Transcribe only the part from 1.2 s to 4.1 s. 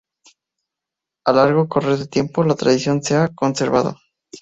En largo correr del tiempo, la tradición se ha conservado.